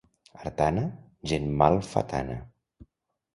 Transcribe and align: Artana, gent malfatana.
Artana, 0.45 0.85
gent 1.33 1.45
malfatana. 1.61 2.39